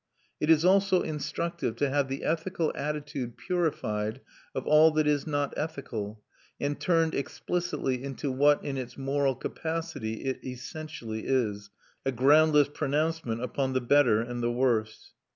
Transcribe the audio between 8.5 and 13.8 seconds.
in its moral capacity, it essentially is: a groundless pronouncement upon the